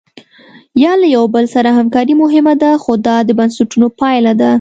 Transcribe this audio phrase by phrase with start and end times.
[0.83, 4.49] یا له یو بل سره همکاري مهمه ده خو دا د بنسټونو پایله ده.